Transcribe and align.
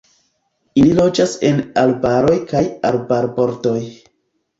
Ili 0.83 0.93
loĝas 0.99 1.35
en 1.49 1.59
arbaroj 1.81 2.37
kaj 2.53 2.63
arbarbordoj. 2.91 3.77